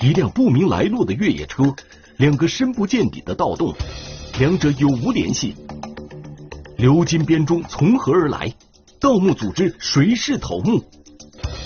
[0.00, 1.74] 一辆不明来路的越野车，
[2.18, 3.74] 两个深不见底的盗洞，
[4.38, 5.56] 两者有无联系？
[6.76, 8.52] 鎏金编钟从何而来？
[9.00, 10.80] 盗墓组织谁是头目？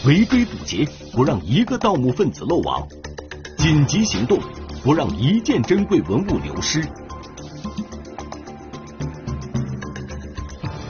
[0.06, 2.82] 围追堵截，不让一个盗墓分子漏网；
[3.58, 4.38] 紧急行动，
[4.82, 6.82] 不让一件珍贵文物流失。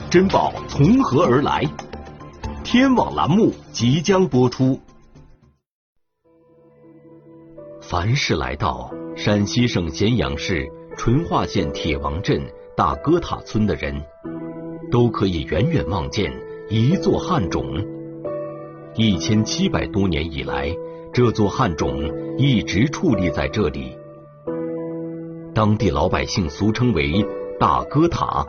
[0.09, 1.61] 珍宝从何而来？
[2.63, 4.79] 天网栏目即将播出。
[7.93, 12.41] 凡是来到陕西省咸阳市淳化县铁王镇
[12.75, 14.03] 大哥塔村的人，
[14.91, 16.33] 都可以远远望见
[16.71, 17.63] 一座汉冢。
[18.95, 20.75] 一千七百多年以来，
[21.13, 23.95] 这座汉冢一直矗立在这里，
[25.53, 27.23] 当地老百姓俗称为
[27.59, 28.43] 大哥塔。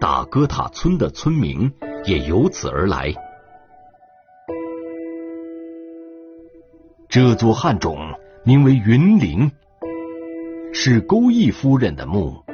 [0.00, 1.70] 大哥塔村的村名
[2.06, 3.12] 也由此而来。
[7.10, 7.96] 这座汉冢
[8.44, 9.50] 名为云陵，
[10.74, 12.44] 是钩弋夫人的墓。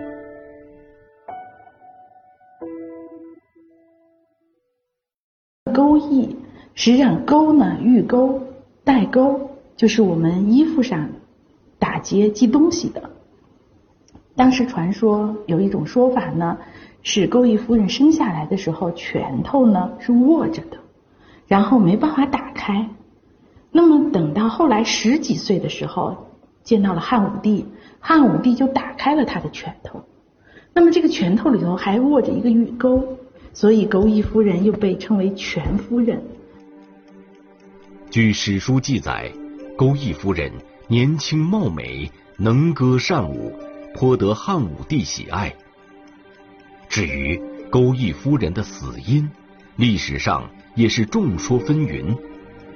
[5.74, 6.36] 钩弋，
[6.76, 8.40] 实际上钩呢，玉钩、
[8.84, 11.08] 带钩，就是我们衣服上
[11.80, 13.10] 打结系东西的。
[14.36, 16.56] 当时传说有一种说法呢。
[17.06, 20.78] 是钩弋夫人生下来的时候，拳头呢是握着的，
[21.46, 22.88] 然后没办法打开。
[23.76, 26.28] 那么等到后来十几岁的时候，
[26.62, 27.66] 见到了汉武帝，
[27.98, 30.04] 汉武帝就打开了他的拳头。
[30.72, 33.18] 那么这个拳头里头还握着一个玉钩，
[33.52, 36.22] 所以钩弋夫人又被称为拳夫人。
[38.10, 39.32] 据史书记载，
[39.76, 40.52] 钩弋夫人
[40.86, 43.52] 年轻貌美，能歌善舞，
[43.92, 45.52] 颇得汉武帝喜爱。
[46.88, 49.28] 至于钩弋夫人的死因，
[49.74, 52.16] 历史上也是众说纷纭，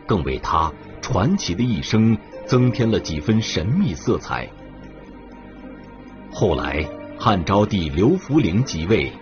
[0.07, 4.49] 更为她传奇的一生增添了几分神秘色彩。
[6.31, 6.87] 后来
[7.19, 9.12] 汉昭帝刘弗陵即位，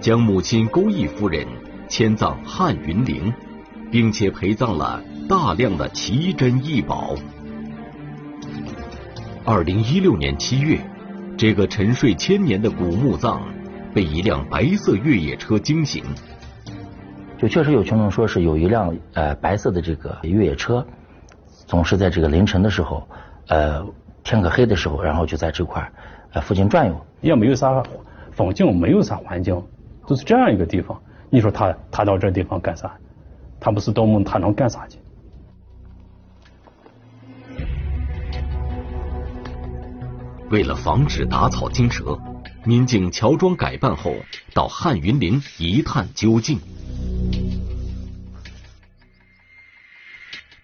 [0.00, 1.46] 将母亲钩弋夫人
[1.88, 3.32] 迁葬汉云陵，
[3.90, 7.14] 并且陪葬了大量的奇珍异宝。
[9.44, 10.78] 二零一六年七月，
[11.36, 13.42] 这个沉睡千年的古墓葬。
[13.94, 16.02] 被一辆白色越野车惊醒，
[17.36, 20.82] 就确实有群众说是有一辆呃白色的这个越野车，
[21.72, 23.08] 总是在这个凌晨的时候，
[23.48, 23.82] 呃
[24.22, 25.90] 天可黑的时候，然后就在这块
[26.34, 27.82] 呃附近转悠，也没有啥
[28.32, 29.58] 风景，没有啥环境，
[30.06, 31.00] 就是这样一个地方。
[31.30, 32.94] 你说他他到这地方干啥？
[33.58, 34.98] 他不是盗墓，他能干啥去？
[40.50, 42.18] 为了防止打草惊蛇。
[42.64, 44.14] 民警乔装改扮后，
[44.52, 46.58] 到汉云林一探究竟。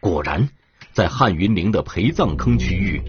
[0.01, 0.51] 果然，
[0.99, 3.01] 在汉云陵的陪葬坑区域，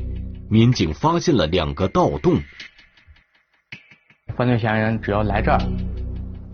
[0.47, 2.35] 民警发现了两个盗洞。
[4.35, 5.59] 犯罪嫌疑人只要来这儿，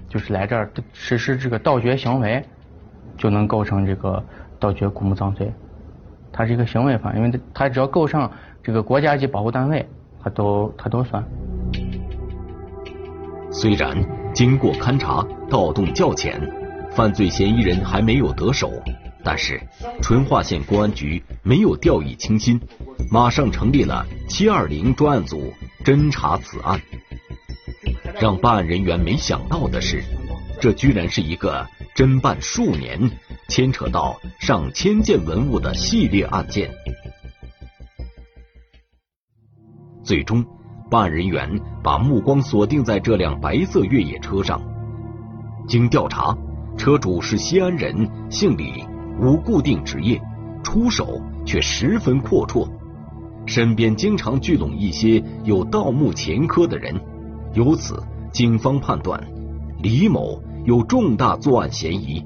[0.08, 2.42] 就是来这儿实施这个盗掘行为，
[3.18, 4.24] 就能构成这个
[4.62, 5.52] 盗掘古墓葬罪。
[6.32, 8.32] 他是一个行为犯，因为他他只要构上
[8.64, 9.86] 这个国家级保护单位，
[10.24, 11.22] 他都他都算。
[13.52, 13.94] 虽然
[14.34, 16.40] 经过勘查，盗洞较浅，
[16.92, 18.72] 犯罪嫌疑人还没有得手，
[19.26, 19.60] 但是
[20.04, 22.62] 淳化县公安局没有掉以轻心，
[23.12, 25.52] 马上成立了七二零专案组
[25.84, 26.80] 侦查此案。
[28.22, 30.04] 让办案人员没想到的是，
[30.62, 33.12] 这居然是一个侦办数年、
[33.50, 36.72] 牵扯到上千件文物的系列案件，
[40.04, 40.46] 最终。
[40.88, 44.62] 办案人员把目光锁定在这辆白色越野车上。
[45.68, 46.38] 经调查，
[46.78, 48.86] 车主是西安人，姓李，
[49.20, 50.22] 无固定职业，
[50.64, 52.68] 出手却十分阔绰，
[53.46, 56.94] 身边经常聚拢一些有盗墓前科的人。
[57.54, 58.04] 由此，
[58.34, 59.22] 警方判断
[59.82, 62.24] 李某有重大作案嫌疑。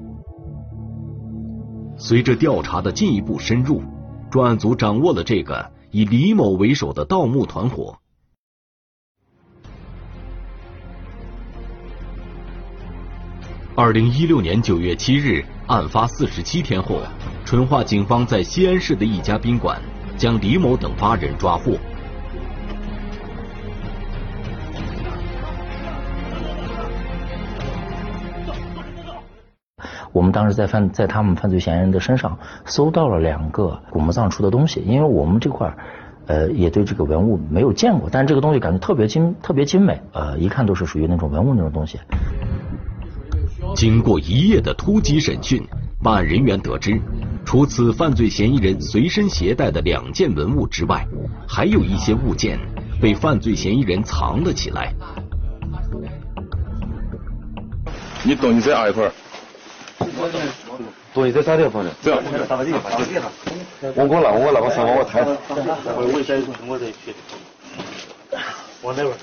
[1.96, 3.82] 随着调查的进一步深入，
[4.30, 7.96] 专案组掌握了这个以李某为首的盗墓团伙。
[13.76, 17.00] 二零一六年九月七日，案发四十七天后，
[17.44, 19.80] 淳化警方在西安市的一家宾馆
[20.16, 21.78] 将李某等八人抓获。
[30.12, 35.72] 我们当时在犯在他们犯罪嫌疑人的身上搜到了两个古墓葬出的东西，因为我们这块
[36.26, 42.00] 呃也对这个文物没有见过，但是这个东西感觉特别精特别精美，呃一看都是属于那种文物那种东西。
[43.74, 45.62] 经过一夜的突击审讯，
[46.02, 47.00] 办案人员得知，
[47.44, 51.06] 除此犯罪嫌疑人随身携带的两件文物之外，
[51.48, 52.58] 还有一些物件
[53.00, 54.92] 被犯罪嫌疑人藏了起来。
[58.22, 59.10] 你东西在哪一块？
[61.12, 61.90] 东西在啥地方呢？
[62.02, 62.22] 这样。
[63.94, 65.20] 我过来，我那个上往我抬。
[65.22, 67.14] 我我再我再去。
[68.82, 69.14] 往那边。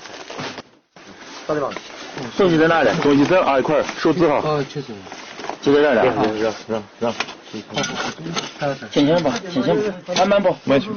[1.46, 1.72] 啥地方？
[2.36, 2.90] 东西在哪里？
[3.02, 3.82] 东西在哪一块？
[3.98, 4.40] 手指哈。
[4.44, 4.92] 哦，就是。
[5.60, 7.14] 就在这儿让让让让。
[8.90, 10.90] 轻轻吧，轻轻，慢慢抱，没去。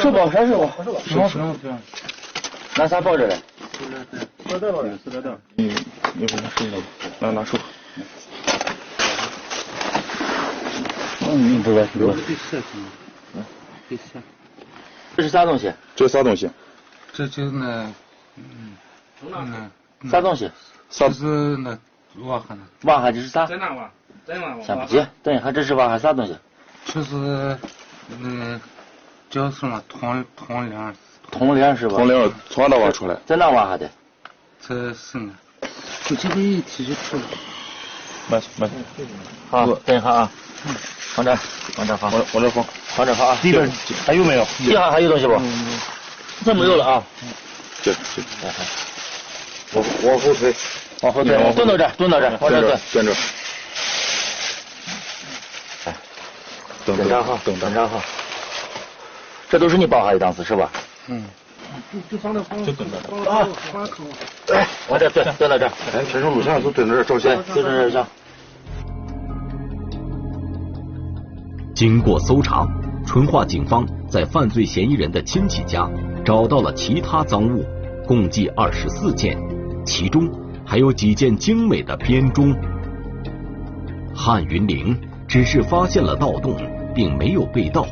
[0.00, 0.84] 手抱还是手抱？
[1.04, 1.78] 手手这样。
[2.76, 3.36] 拿啥抱着嘞？
[4.46, 5.30] 塑料袋吧，塑料袋。
[5.56, 5.74] 你
[6.14, 6.82] 你给我收了，
[7.18, 7.58] 拿拿手。
[11.30, 12.18] 嗯，不是不是。
[15.16, 15.72] 这是啥东西？
[15.96, 16.48] 这是啥东西？
[17.12, 17.92] 这就是那，
[18.36, 18.76] 嗯，
[19.22, 19.70] 嗯，
[20.10, 20.50] 啥东西？
[20.90, 21.08] 啥？
[21.10, 21.24] 是
[21.58, 21.76] 那
[22.22, 22.60] 挖哈呢？
[22.82, 23.46] 挖哈这是啥？
[23.46, 23.90] 在哪挖？
[24.26, 24.62] 在哪挖？
[24.64, 26.36] 先不急，等一下，这是挖哈啥东西？
[26.84, 27.58] 就是
[28.20, 28.60] 那
[29.28, 30.94] 叫什么铜铜铃？
[31.30, 31.96] 铜铃是吧？
[31.96, 33.16] 铜铃从哪挖出来？
[33.26, 33.90] 在哪挖哈的？
[34.66, 35.34] 这是呢。
[36.04, 37.22] 就这个一提就出来。
[38.30, 39.06] 慢去慢去。
[39.50, 40.30] 好，等一下啊。
[41.14, 41.34] 放这，
[41.74, 42.10] 放这放。
[42.12, 42.64] 往往这放。
[42.96, 43.38] 往这放啊。
[43.42, 43.70] 里边
[44.06, 44.44] 还有没有？
[44.58, 45.40] 地下还有东西不？
[46.44, 47.02] 这没有了啊。
[47.82, 48.22] 这这。
[49.74, 50.54] 往往后推，
[51.02, 53.12] 往后推，蹲到这，蹲到这，往这蹲，蹲着。
[55.84, 55.96] 哎，
[56.86, 58.00] 等等着哈，等等着哈。
[59.50, 60.70] 这都是你包下的档次是吧？
[61.08, 61.24] 嗯。
[61.92, 62.64] 就就放那放。
[62.64, 62.96] 就蹲着。
[63.30, 63.46] 啊。
[64.54, 65.66] 哎，往这蹲，蹲到这。
[65.66, 67.36] 哎，全程录像就蹲这照相。
[67.54, 68.06] 就在这照。
[71.74, 72.66] 经过搜查，
[73.06, 75.88] 淳化警方在犯罪嫌疑人的亲戚家
[76.24, 77.64] 找到了其他赃物，
[78.06, 79.38] 共计二十四件，
[79.88, 80.30] 其中
[80.66, 82.54] 还有几件精美的编钟。
[84.14, 84.94] 汉云陵
[85.26, 86.54] 只是发现了盗洞，
[86.94, 87.86] 并没有被盗。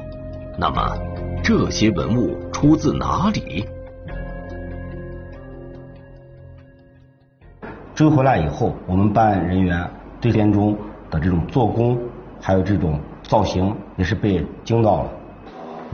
[0.59, 0.99] 那么，
[1.43, 3.65] 这些文物出自哪里？
[7.95, 9.91] 追回来以后，我们办案人员
[10.21, 10.77] 对编钟
[11.11, 11.99] 的这种做工，
[12.43, 15.11] 还有这种造型，也是被惊到了。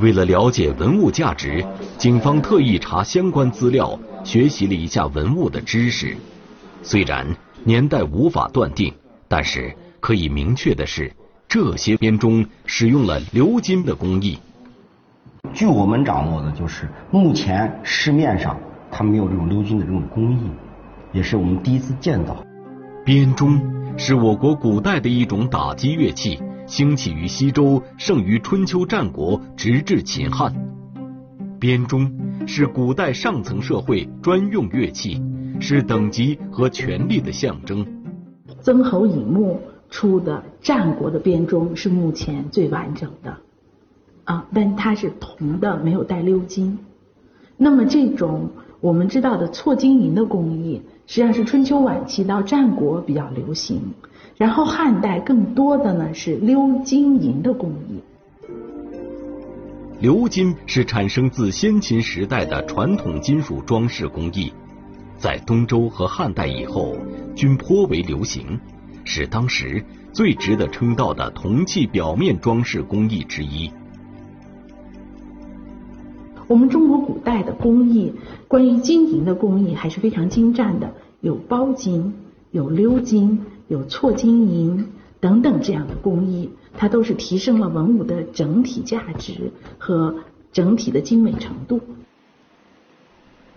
[0.00, 1.64] 为了了解文物价值，
[1.96, 6.16] 警方特意查相关资料，学习了一下文物的知识。
[6.82, 7.26] 虽然
[7.64, 8.92] 年代无法断定，
[9.28, 11.12] 但是可以明确的是，
[11.48, 14.38] 这些编钟使用了鎏金的工艺。
[15.52, 18.58] 据我们掌握的，就是目前市面上
[18.90, 20.50] 它没有这种鎏金的这种工艺，
[21.12, 22.44] 也是我们第一次见到。
[23.04, 23.60] 编钟
[23.96, 26.40] 是我国古代的一种打击乐器。
[26.64, 30.54] 兴起于西周，盛于春秋战国，直至秦汉。
[31.62, 32.10] 编钟
[32.44, 35.22] 是古代上层社会专用乐器，
[35.60, 37.86] 是等级和权力的象征。
[38.60, 43.36] 曾侯乙墓出的战国的编钟是目前最完整的，
[44.24, 46.76] 啊，但它是铜的，没有带鎏金。
[47.56, 48.50] 那么这种
[48.80, 53.80] 我们知道的错金银的工艺，实际上是春秋晚期到战国比较流行。
[54.36, 58.00] 然后汉代更多的呢是鎏金银的工艺。
[60.02, 64.52] 鎏金是产生自先秦时代的传统金属装饰工艺，
[65.16, 66.96] 在东周和汉代以后
[67.36, 68.58] 均颇为流行，
[69.04, 73.70] 是当时最值得称道的铜器表面装饰工艺之一。
[76.48, 78.12] 我们中国古代的工艺，
[78.48, 82.12] 关于金银的工艺还是非常精湛的，有包金，
[82.50, 83.42] 有鎏金。
[83.68, 90.14] 有错金银等等这样的工艺，它都是提升了文物的整体价值和
[90.52, 91.80] 整体的精美程度。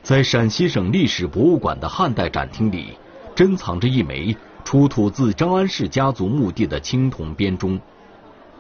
[0.03, 2.93] 在陕西省历史博物馆的汉代展厅里，
[3.33, 7.79] 珍藏着一枚出土自张安氏家族墓地的青铜编钟，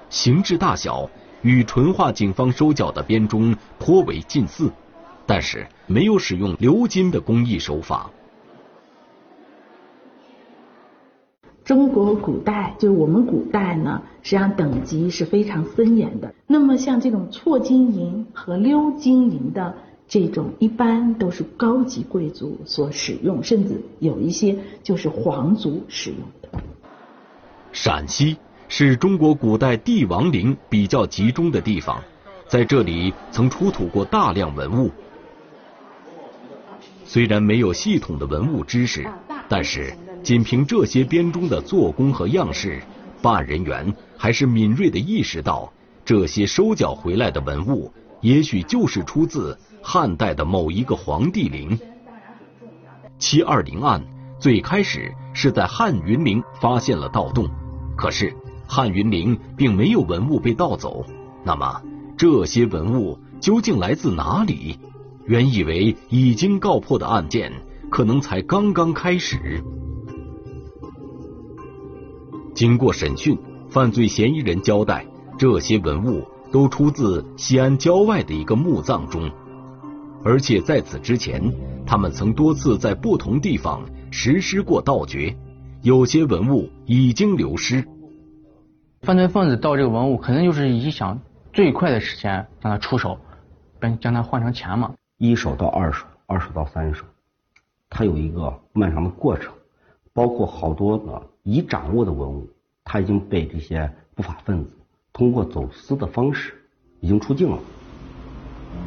[0.09, 1.07] 形制大小
[1.43, 4.71] 与淳化警方收缴的编钟颇为近似，
[5.27, 8.09] 但是没有使用鎏金的工艺手法。
[11.65, 16.31] 中国古代就是我们古代呢，实际上等级是非常森严的。
[16.45, 19.75] 那么像这种错金银和鎏金银的
[20.07, 26.49] 这种，一般都是高级贵族所使用，甚至有一些就是皇族使用的。
[27.71, 31.99] 陕西是中国古代帝王陵比较集中的地方，
[32.47, 34.91] 在这里曾出土过大量文物。
[37.05, 39.09] 虽然没有系统的文物知识，
[39.49, 39.91] 但是。
[40.25, 42.81] 仅凭这些编钟的做工和样式，
[43.21, 45.71] 办案人员还是敏锐地意识到，
[46.03, 51.79] 这些收缴回来的文物，也许就是出自汉代的某一个皇帝陵。
[53.19, 54.03] 七二零案
[54.39, 57.47] 最开始是在汉云陵发现了盗洞，
[57.95, 61.05] 可是汉云陵并没有文物被盗走，
[61.43, 61.83] 那么
[62.17, 64.79] 这些文物究竟来自哪里？
[65.27, 67.53] 原以为已经告破的案件，
[67.91, 69.63] 可能才刚刚开始。
[72.55, 73.37] 经过审讯，
[73.69, 75.05] 犯罪嫌疑人交代，
[75.37, 79.29] 这些文物都出自西安郊外的一个墓葬中，
[80.23, 81.53] 而且在此之前，
[81.85, 85.35] 他们曾多次在不同地方实施过盗掘，
[85.81, 87.85] 有些文物已经流失。
[89.01, 91.19] 犯罪分子盗这个文物，肯定就是以想
[91.51, 92.31] 最快的时间
[92.61, 93.19] 让他出手，
[93.81, 94.93] 并将它换成钱嘛。
[95.17, 97.03] 一手到二手，二手到三手，
[97.89, 99.53] 它有一个漫长的过程，
[100.13, 102.49] 包括好多呢已掌握的文物，
[102.83, 104.71] 它已经被这些不法分子
[105.13, 106.55] 通过走私的方式
[107.01, 107.59] 已经出境了。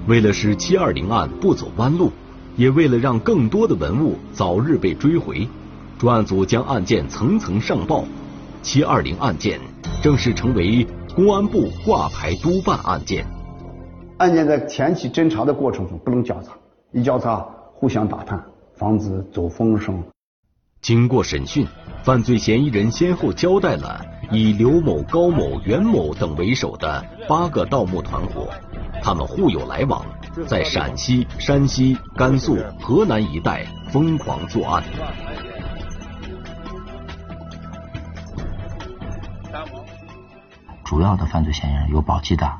[0.08, 2.10] 为了使七二零案不走弯路，
[2.56, 5.48] 也为了让更多的文物早日被追回，
[5.98, 8.04] 专案组将案件层层上报。
[8.60, 9.60] 七二零案件
[10.02, 10.84] 正式成为
[11.14, 13.24] 公安部挂牌督办案件。
[14.16, 16.52] 案件在前期侦查的过程中不能交叉，
[16.90, 17.38] 一交叉
[17.72, 20.02] 互相打探，防止走风声。
[20.88, 21.68] 经过审讯，
[22.02, 28.48] 犯罪嫌疑人先后交代了以刘某、高某、袁某等为首的八个盗墓团伙，
[29.02, 30.02] 他们互有来往，
[30.46, 34.82] 在陕西、山西、甘肃、河南一带疯狂作案。
[40.86, 42.50] 主要的犯罪嫌疑人有宝鸡的。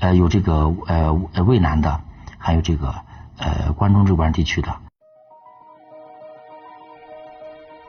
[0.00, 1.14] 呃，有这个呃
[1.46, 1.98] 渭南的，
[2.36, 2.94] 还有这个
[3.38, 4.68] 呃关中这边地区的。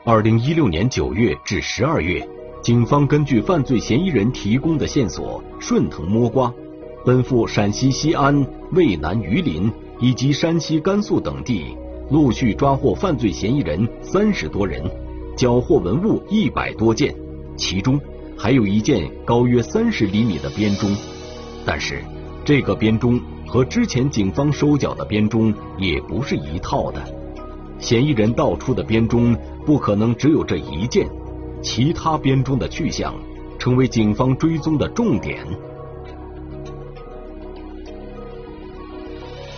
[0.04, 2.28] 二零一六年九月至十二月，
[2.60, 6.52] 警方根据犯罪嫌疑人提供的线索，顺藤摸瓜，
[7.04, 11.76] 奔赴陕西西安、渭南榆林以及山西、甘肃等地，
[12.10, 14.82] 陆续抓获犯罪嫌疑人三十多人，
[15.36, 17.14] 缴获文物一百多件，
[17.56, 18.00] 其中
[18.36, 20.90] 还有一件高约三十厘米的编钟。
[21.64, 22.02] 但是，
[22.44, 27.00] 这个编钟和之前警方收缴的编钟也不是一套的。
[27.78, 31.08] 嫌疑人盗出的编钟不可能只有这一件，
[31.62, 33.14] 其他编钟的去向
[33.58, 35.46] 成为警方追踪的重点。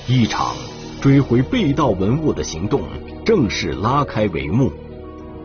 [0.07, 0.55] 一场
[1.01, 2.83] 追回被盗文物的行动
[3.25, 4.71] 正式拉开帷幕。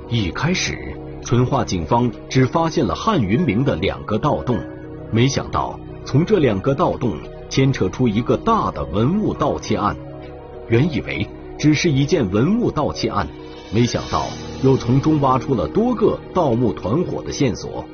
[0.09, 0.77] 一开始，
[1.23, 4.59] 淳化警方只发现了汉云陵的两个盗洞，
[5.11, 5.79] 没想到。
[6.05, 7.13] 从这两个盗洞
[7.49, 9.95] 牵扯出一个大的文物盗窃案，
[10.67, 11.27] 原以为
[11.59, 13.27] 只是一件文物盗窃案，
[13.71, 14.25] 没想到
[14.61, 17.85] 又从中挖出了多个盗墓团伙的线索。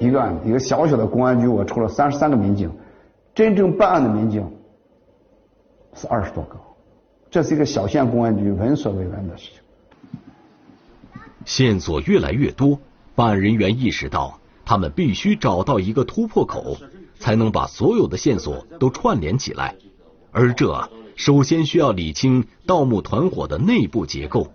[0.00, 2.70] 一个案，一个小小的公安局，我出了三十三个民警，
[3.34, 4.50] 真正办案的民警
[5.94, 6.56] 是二十多个，
[7.30, 9.60] 这是一个小县公安局闻所未闻的事情。
[11.44, 12.78] 线索越来越多，
[13.14, 16.76] 办案人员意识到，他们必须找到一个突破口。
[17.20, 19.76] 才能把所有的线索都串联起来，
[20.32, 24.48] 而这首先需要理清盗墓团伙的内部结构。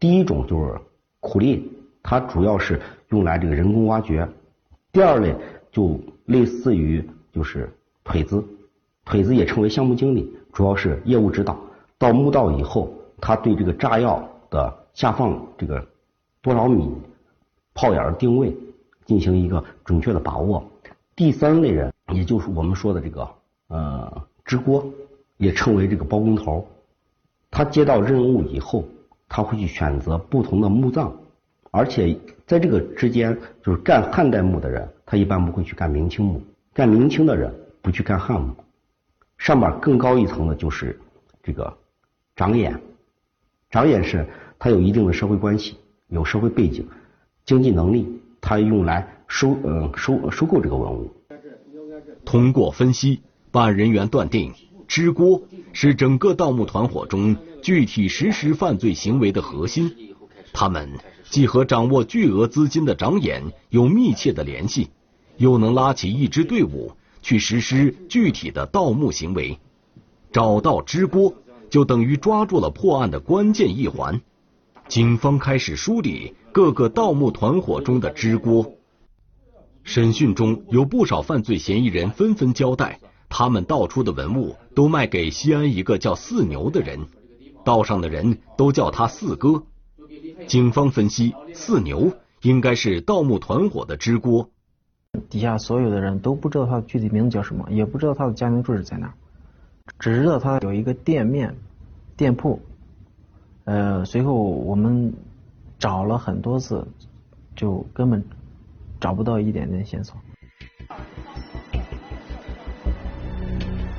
[0.00, 0.80] 第一种就是
[1.20, 1.70] 苦力，
[2.02, 2.80] 它主要是
[3.10, 4.26] 用来这个人工挖掘；
[4.90, 5.36] 第二类
[5.70, 7.70] 就类似于就是
[8.02, 8.42] 腿子，
[9.04, 11.56] 腿子也称为项目经理，主要是业务指导。
[11.98, 12.90] 到墓道以后，
[13.20, 15.86] 他对这个炸药的下放这个
[16.40, 16.90] 多少米、
[17.74, 18.56] 炮眼定位
[19.04, 20.64] 进行一个准确的把握。
[21.14, 23.28] 第三类人，也就是我们说的这个
[23.68, 24.82] 呃支锅，
[25.36, 26.66] 也称为这个包工头。
[27.50, 28.84] 他接到任务以后，
[29.30, 31.10] 他会去选择不同的墓葬，
[31.70, 32.14] 而且
[32.46, 36.38] 在这个之间，就是干汉代墓的人，他一般不会去干明清墓；
[36.74, 38.54] 干明清的人不去干汉墓。
[39.38, 41.00] 上面更高一层的就是
[41.42, 41.74] 这个
[42.36, 42.78] 长眼，
[43.70, 44.26] 长眼是
[44.58, 45.76] 他有一定的社会关系，
[46.08, 46.86] 有社会背景，
[47.46, 49.16] 经济能力，他用来。
[49.32, 51.08] 收呃收收购这个文物。
[52.24, 53.20] 通过分析，
[53.52, 54.52] 办案人员断定，
[54.88, 59.94] 支锅是整个盗墓团伙中具体实施犯罪行为的核心。
[60.52, 60.98] 他们
[61.28, 64.90] 既和掌握巨额资金的长眼有密切的联系，
[65.36, 69.58] 又能拉起一支队伍去实施具体的盗墓行为。
[70.32, 71.34] 找到支锅，
[71.70, 74.20] 就等于抓住了破案的关键一环。
[74.88, 78.72] 警方开始梳理各个盗墓团伙中的支锅。
[79.84, 87.06] 审讯中有不少犯罪嫌疑人纷纷交代，他们盗出的文物都卖给西安一个叫四牛的人，
[87.64, 89.62] 道上的人都叫他四哥。
[90.46, 92.12] 警方分析，四牛
[92.42, 94.48] 应该是盗墓团伙的支锅。
[95.28, 99.14] 底下所有的人都不知道他的具体名字叫什么，也不知道他的家庭住址在哪，
[99.98, 101.56] 只知道他有一个店面、
[102.16, 102.60] 店铺。
[103.64, 105.12] 呃，随后我们
[105.78, 106.86] 找了很多次，
[107.56, 108.24] 就根本。
[109.02, 110.14] 找不到一点点线索。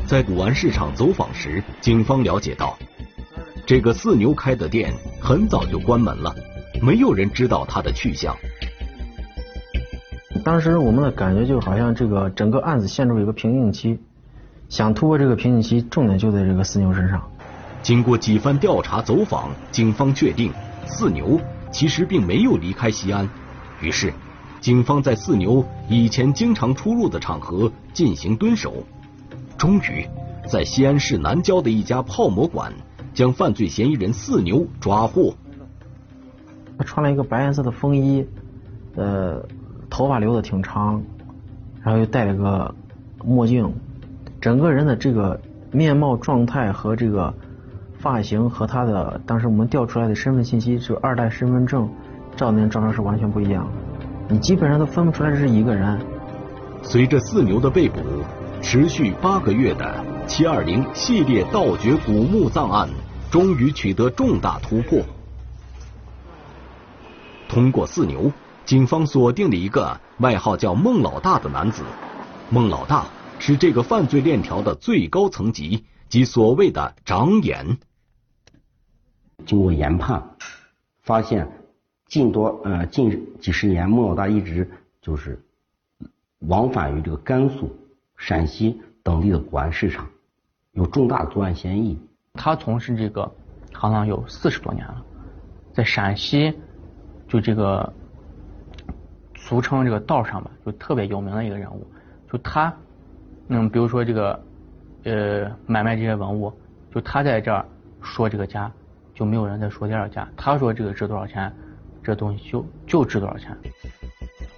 [0.06, 2.78] 在古玩市场走访时，警方了解到，
[3.72, 6.36] 这个四牛开的店很早就关门了，
[6.82, 8.36] 没有人知道它的去向。
[10.44, 13.98] 当时我们的感觉就好像这个整个案子陷入一个瓶颈期，
[14.68, 17.32] 想突破这个瓶颈期，重点就在这个四牛身上。
[17.82, 20.52] 经过几番调查走访，警方确定
[20.86, 21.40] 四牛
[21.72, 23.30] 其实并没有离开西安，
[23.80, 24.14] 于是，
[24.60, 28.84] 警方在四牛以前经常出入的场合进行蹲守。
[29.58, 30.06] 终于，
[30.46, 32.74] 在西安市南郊的一家泡馍馆，
[33.14, 35.34] 将犯罪嫌疑人四牛抓获。
[36.78, 38.26] 他穿了一个白颜色的风衣，
[38.96, 39.46] 呃，
[39.90, 41.04] 头发留的挺长，
[41.82, 42.74] 然后又戴了个
[43.24, 43.74] 墨镜，
[44.40, 45.40] 整个人的这个
[45.72, 47.34] 面貌状态和这个
[48.00, 51.90] 发型和他的当时我们调出来的身份信息，就二代身份证
[52.36, 53.68] 照那张照片是完全不一样，
[54.28, 56.00] 你基本上都分不出来这是一个人。
[56.82, 58.00] 随着四牛的被捕。
[58.64, 62.88] 持续八个月的“七二零”系列盗掘古墓葬案
[63.30, 65.04] 终于取得重大突破。
[67.50, 68.32] 通过四牛，
[68.64, 71.84] 警方锁定了一个外号叫“孟老大”的男子。
[72.50, 73.08] 孟老大
[73.40, 77.78] 是这个犯罪链条的最高层级，即所谓的长眼。
[79.46, 80.38] 经过研判，
[81.02, 81.66] 发现
[82.08, 84.72] 近多呃近几十年，孟老大一直
[85.02, 85.44] 就是
[86.40, 87.76] 往返于这个甘肃。
[88.16, 90.08] 陕西等地的古玩市场
[90.74, 92.00] 有重大的作案嫌疑。
[92.34, 93.30] 他从事这个
[93.74, 95.04] 行当有四十多年了，
[95.74, 96.54] 在陕西
[97.28, 97.92] 就这个
[99.36, 101.86] 俗称这个道上吧，就特别有名的一个人物。
[102.32, 102.74] 就他，
[103.50, 104.44] 嗯，比如说这个
[105.04, 106.54] 呃买卖这些文物，
[106.94, 107.66] 就他在这儿
[108.02, 108.72] 说这个价，
[109.14, 110.28] 就没有人再说第二价。
[110.38, 111.54] 他说这个值多少钱，
[112.02, 113.58] 这东西就就值多少钱。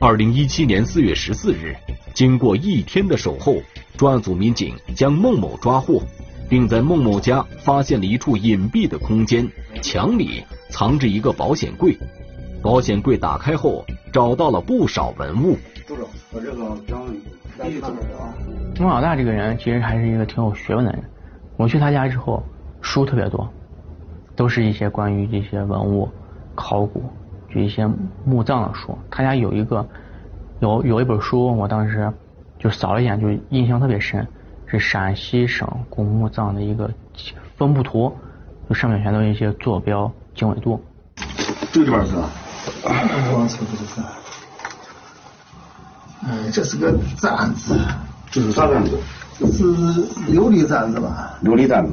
[0.06, 1.74] 二零一七年四月十四日。
[2.14, 3.56] 经过一天的守候，
[3.96, 6.04] 专案组民警将孟某抓获，
[6.50, 9.50] 并在孟某家发现了一处隐蔽的空间，
[9.82, 11.98] 墙里藏着一个保险柜。
[12.62, 15.58] 保险柜打开后，找到了不少文物。
[18.78, 21.02] 孟老大这个人其实还是一个挺有学问的人。
[21.56, 22.44] 我去他家之后，
[22.82, 23.50] 书特别多，
[24.36, 26.10] 都是一些关于这些文物
[26.56, 27.02] 考古，
[27.54, 27.88] 就一些
[28.26, 28.98] 墓葬的书。
[29.12, 29.86] 他家有一个。
[30.60, 32.10] 有有一本书，我当时
[32.58, 34.26] 就扫了一眼，就印象特别深，
[34.66, 36.89] 是陕西省古墓葬的一个
[37.58, 38.16] 分布图，
[38.70, 40.82] 就上面全都是一些坐标、经纬度。
[41.74, 42.30] 这个地方是吧？
[42.86, 44.02] 我操，这是。
[46.30, 47.78] 哎，这是个簪子。
[48.32, 48.98] 这是啥簪子？
[49.38, 49.66] 这是
[50.32, 51.38] 琉璃簪子吧？
[51.44, 51.92] 琉璃簪子。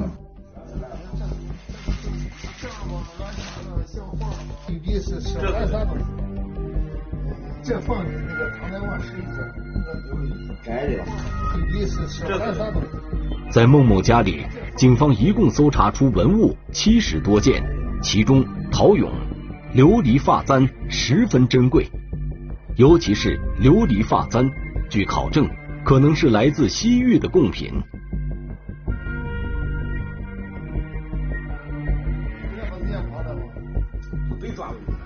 [7.62, 9.26] 这放的那个唐代王是一个
[10.08, 10.30] 琉璃，
[10.66, 11.04] 白的，
[11.70, 12.82] 地是小干啥东
[13.50, 17.62] 在孟某家里，警方一共搜查出文物七十多件，
[18.02, 19.10] 其中陶俑、
[19.74, 21.86] 琉璃发簪十分珍贵，
[22.76, 24.50] 尤其是琉璃发簪，
[24.88, 25.46] 据考证，
[25.84, 27.70] 可能是来自西域的贡品。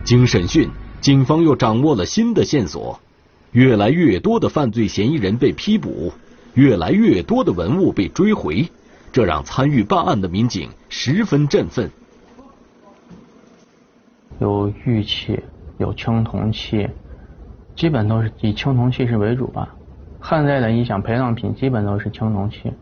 [0.05, 0.69] 经审讯。
[1.01, 2.99] 警方又掌握了新的线索，
[3.53, 6.11] 越来越多的犯罪嫌疑人被批捕，
[6.55, 8.67] 越来越多的文物被追回，
[9.13, 11.91] 这让参与办案的民警十分振奋。
[14.39, 15.39] 有玉器，
[15.77, 16.89] 有青铜器，
[17.77, 19.69] 基本都是以青铜器是为主吧。
[20.19, 22.73] 汉代的音响陪葬品基本都是青铜器，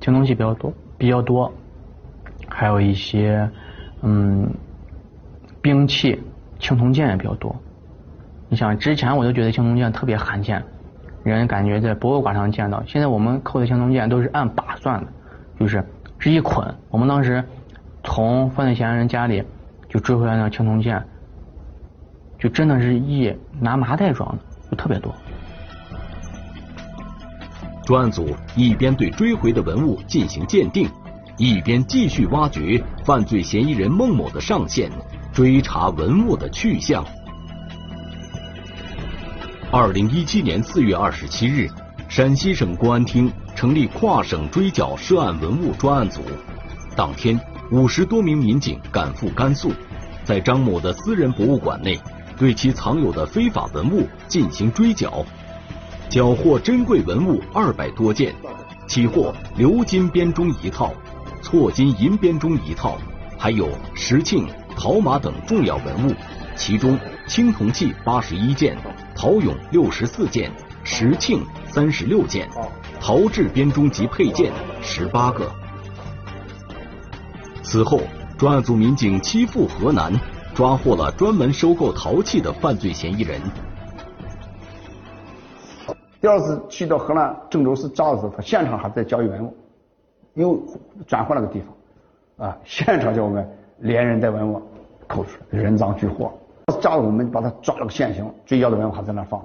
[0.00, 1.52] 青铜器比较多，比较多，
[2.48, 3.50] 还有一些
[4.02, 4.48] 嗯
[5.62, 6.20] 兵器。
[6.58, 7.56] 青铜剑也比较多，
[8.48, 10.62] 你想之前我就觉得青铜剑特别罕见，
[11.24, 12.80] 人感觉在博物馆上见到。
[12.86, 15.12] 现在我们扣的青铜剑都是按把算的，
[15.58, 15.84] 就是
[16.20, 16.72] 是一捆。
[16.88, 17.42] 我们当时
[18.04, 19.42] 从犯罪嫌疑人家里
[19.88, 21.04] 就追回来那青铜剑，
[22.38, 24.38] 就真的是一拿麻袋装的，
[24.70, 25.12] 就特别多。
[27.84, 30.88] 专案组一边对追回的文物进行鉴定，
[31.38, 34.88] 一边继续挖掘犯罪嫌疑人孟某的上线。
[35.32, 37.04] 追查文物的去向。
[39.70, 41.70] 二零一七年四月二十七日，
[42.06, 46.20] 陕西省公安厅成立跨省追缴涉案文物专案组。
[46.94, 47.40] 当天，
[47.70, 49.72] 五十多名民警赶赴甘肃，
[50.22, 51.98] 在张某的私人博物馆内，
[52.36, 55.24] 对其藏有的非法文物进行追缴，
[56.10, 58.34] 缴获珍贵文物二百多件，
[58.86, 60.92] 起获鎏金编钟一套，
[61.40, 62.98] 错金银编钟一套，
[63.38, 64.46] 还有石磬。
[64.76, 66.14] 陶马等重要文物，
[66.56, 68.76] 其中青铜器八十一件，
[69.14, 70.50] 陶俑六十四件，
[70.84, 72.48] 石磬三十六件，
[73.00, 75.50] 陶制编钟及配件十八个。
[77.62, 78.00] 此后，
[78.36, 80.12] 专案组民警七赴河南，
[80.54, 83.40] 抓获了专门收购陶器的犯罪嫌疑人。
[86.20, 89.56] 第二次去到河南郑州市抓的时候，他现场还在交易文物，
[90.34, 90.58] 因为
[91.06, 91.60] 转换了个地
[92.36, 93.48] 方，啊，现场叫我们
[93.82, 94.62] 连人带文物
[95.06, 96.32] 扣出来，人赃俱获。
[96.80, 99.44] 抓我们把他抓了个现行，追缴的文物还在那放。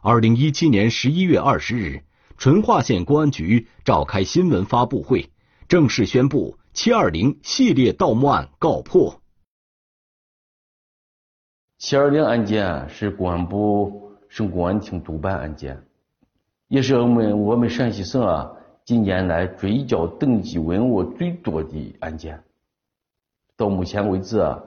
[0.00, 2.02] 二零一七年十一月二十日，
[2.38, 5.30] 淳化县公安局召开新闻发布会，
[5.66, 9.20] 正式宣布“七二零”系列盗墓案告破。
[11.78, 15.82] 七二零案件是公安部省公安厅督办案件，
[16.68, 18.55] 也是我们我们陕西省啊
[18.86, 22.42] 近年来追缴等级文物最多的案件。
[23.54, 24.62] 到目前为止啊，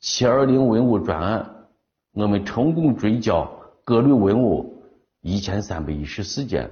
[0.00, 1.66] 七二零文物专案，
[2.12, 3.50] 我们成功追缴
[3.84, 4.82] 各类文物
[5.22, 6.70] 一千三百一十四件，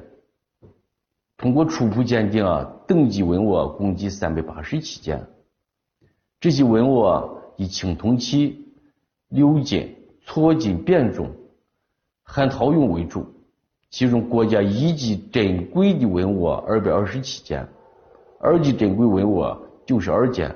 [1.37, 5.27] 通过初步鉴定啊，等级文物共计三百八十七件，
[6.40, 7.25] 这些文物啊
[7.57, 8.66] 以青铜器。
[9.31, 9.94] 鎏金、
[10.25, 11.31] 错金、扁钟、
[12.23, 13.27] 汉陶俑为主，
[13.90, 17.66] 其中国家一级珍贵的文物二百二十七件，
[18.38, 19.42] 二级珍贵文物
[19.87, 20.55] 九十二件，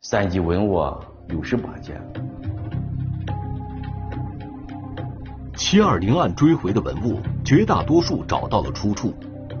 [0.00, 0.82] 三级文物
[1.28, 2.02] 六十八件。
[5.56, 9.14] 七二零案追回的文物绝大多数找到了出处，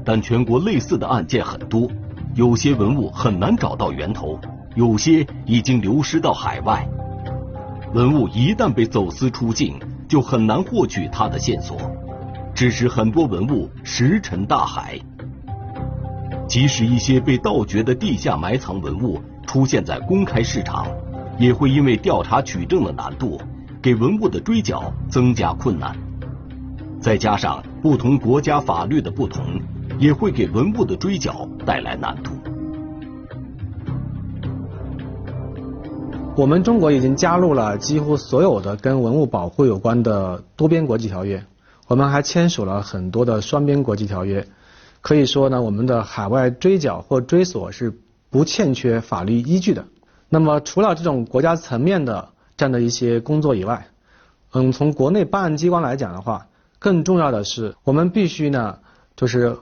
[0.04, 1.88] 但全国类似的案件很多，
[2.34, 4.36] 有些文物很难找到源头，
[4.74, 6.84] 有些已经流失到海外。
[7.94, 11.78] 文物一旦被走私出境，就很难获取它的线索，
[12.54, 14.98] 致使很多文物石沉大海。
[16.46, 20.86] 即使一些被盗掘的地下埋藏文物出现在公开市场，
[21.38, 23.40] 也会因为调查取证的难度，
[23.80, 25.96] 给文物的追缴增加困难。
[27.00, 29.42] 再加上不同国家法律的不同，
[29.98, 32.32] 也会给文物的追缴带来难度。
[36.36, 41.44] 我们中国已经加入了几乎所有的跟文物保护有关的多边国际条约，
[41.92, 44.48] 我们还签署了很多的双边国际条约。
[45.02, 47.92] 可以说呢，我们的海外追缴或追索是
[48.30, 49.84] 不欠缺法律依据的。
[50.30, 53.88] 那么，除了这种国家层面的这样的一些工作以外，
[54.52, 56.46] 嗯，从国内办案机关来讲的话，
[56.78, 58.78] 更重要的是，我们必须呢，
[59.14, 59.58] 就是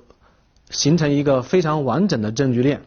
[0.71, 2.83] 形成一个非常完整的证据链，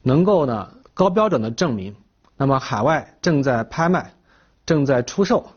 [0.00, 1.94] 能够呢高标准的证明。
[2.38, 4.14] 那么，海外正在拍卖、
[4.64, 5.50] 正在出售，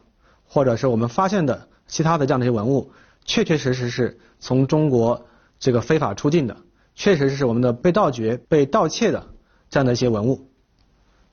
[0.46, 2.92] 或者是我们发现的其他的这样的一些文物，
[3.26, 5.26] 确确实实是从中国
[5.60, 6.58] 这个非法出境的，
[6.96, 9.28] 确实是我们的被盗掘、被盗窃的
[9.70, 10.48] 这样的一些文物。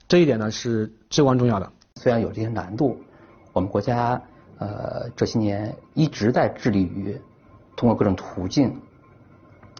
[0.08, 1.72] 这一点呢是至关重要的。
[1.96, 2.98] 虽然有这些难度，
[3.52, 4.22] 我们国家
[4.58, 7.18] 呃这些年一直在致力于
[7.76, 8.80] 通过各种途径，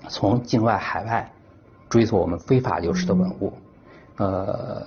[0.09, 1.33] 从境外、海外
[1.89, 3.53] 追索我们非法流失的文物，
[4.17, 4.85] 呃。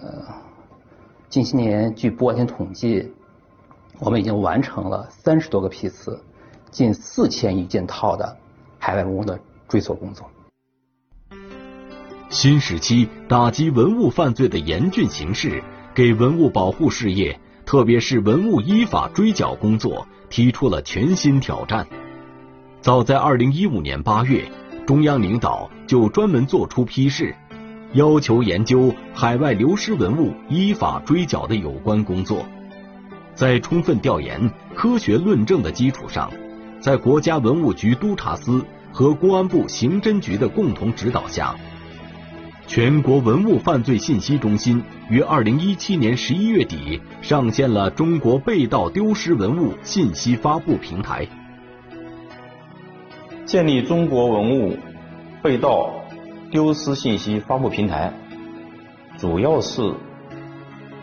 [1.30, 3.14] 近些年，据不完全统计，
[4.00, 6.20] 我们已经完成了三十多个批次、
[6.72, 8.38] 近四千余件套的
[8.78, 10.30] 海外文物的追索工作。
[12.30, 15.64] 新时期打击文物犯罪的严峻形势，
[15.96, 21.88] 给文物保护事业，特别是文物依法追缴工作提出了全新挑战。
[22.82, 24.50] 早在二零一五年八月，
[24.86, 27.36] 中央领导就专门作出批示。
[27.94, 32.46] 要求研究海外流失文物依法追缴的有关工作，
[33.34, 36.32] 在充分调研、科学论证的基础上，
[36.80, 41.56] 在国家文物局督察司和公安部刑侦局的共同指导下，
[42.68, 51.28] 全国文物犯罪信息中心于二零一七年十一月底上线了中国被盗丢失文物信息发布平台，
[53.46, 54.78] 建立中国文物
[55.42, 55.94] 被盗。
[56.52, 58.12] 丢失信息发布平台，
[59.20, 59.94] 主要是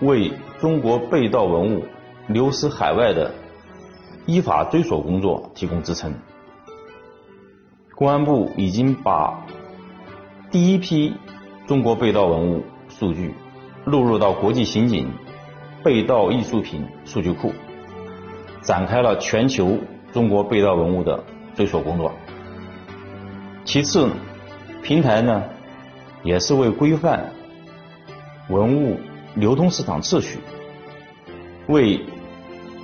[0.00, 1.84] 为中国被盗文物
[2.26, 3.32] 流失海外的
[4.26, 6.12] 依法追索工作提供支撑。
[7.94, 9.46] 公安部已经把
[10.50, 11.14] 第一批
[11.66, 13.34] 中国被盗文物数据
[13.84, 15.10] 录入到国际刑警
[15.82, 17.52] 被盗艺术品数据库，
[18.60, 19.78] 展开了全球
[20.12, 22.12] 中国被盗文物的追索工作。
[23.64, 24.10] 其次。
[24.82, 25.42] 平台呢，
[26.22, 27.32] 也是为规范
[28.48, 28.96] 文物
[29.34, 30.38] 流通市场秩序，
[31.66, 32.00] 为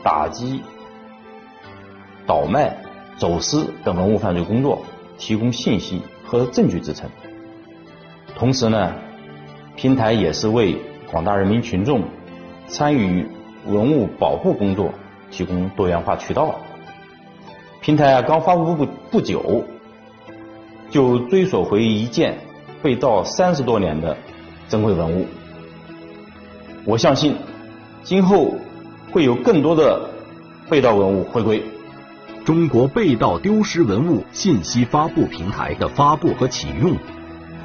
[0.02, 0.60] 打击
[2.32, 2.74] 倒卖、
[3.18, 4.82] 走私等文物犯罪工作
[5.18, 7.10] 提供信息和证据支撑。
[8.34, 8.94] 同时呢，
[9.76, 10.78] 平台也是为
[11.10, 12.02] 广大人民群众
[12.68, 13.28] 参与
[13.66, 14.94] 文物保护工作
[15.30, 16.54] 提供多元化渠道。
[17.82, 19.66] 平台啊刚发布不不久，
[20.88, 22.38] 就追索回一件
[22.82, 24.16] 被盗三十多年的
[24.70, 25.26] 珍贵文物。
[26.86, 27.36] 我相信，
[28.02, 28.54] 今后
[29.12, 30.08] 会有更多的
[30.70, 31.62] 被盗文物回归。
[32.44, 36.96] 中国被盗丢失文物信息发布平台的发布和启用，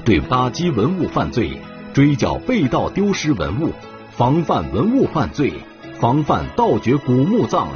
[0.05, 1.59] 对打击文物犯罪、
[1.93, 3.73] 追缴被盗丢失文物、
[4.11, 5.51] 防范文物犯罪、
[5.99, 7.69] 防范盗掘古墓葬，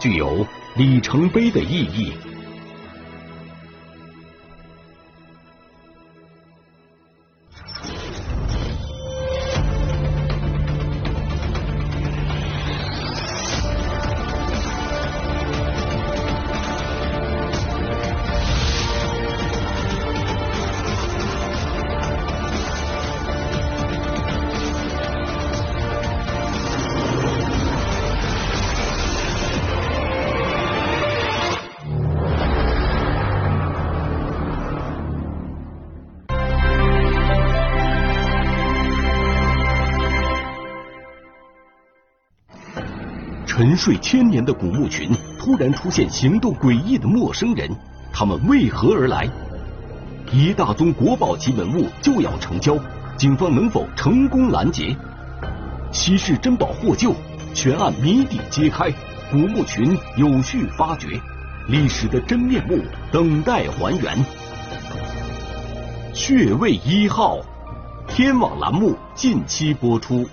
[0.00, 0.44] 具有
[0.76, 2.12] 里程碑的意义。
[43.78, 47.70] 睡千年的古墓群突然出现行动诡异的陌生人，
[48.12, 49.26] 他们为何而来？
[50.32, 52.76] 一大宗国宝级文物就要成交，
[53.16, 54.94] 警方能否成功拦截？
[55.92, 57.14] 稀世珍宝获救，
[57.54, 58.90] 全案谜底揭开，
[59.30, 61.06] 古墓群有序发掘，
[61.68, 62.78] 历史的真面目
[63.10, 64.18] 等待还原。
[66.12, 67.38] 血位一号，
[68.08, 70.26] 天网栏目近期播出。